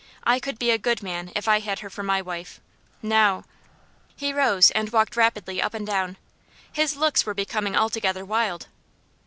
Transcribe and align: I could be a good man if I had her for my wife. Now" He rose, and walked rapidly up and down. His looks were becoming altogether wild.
I 0.23 0.39
could 0.39 0.57
be 0.57 0.71
a 0.71 0.79
good 0.79 1.03
man 1.03 1.31
if 1.35 1.47
I 1.47 1.59
had 1.59 1.81
her 1.81 1.89
for 1.91 2.01
my 2.01 2.23
wife. 2.23 2.59
Now" 3.03 3.43
He 4.15 4.33
rose, 4.33 4.71
and 4.71 4.89
walked 4.91 5.15
rapidly 5.15 5.61
up 5.61 5.75
and 5.75 5.85
down. 5.85 6.17
His 6.73 6.95
looks 6.97 7.23
were 7.23 7.35
becoming 7.35 7.75
altogether 7.75 8.25
wild. 8.25 8.65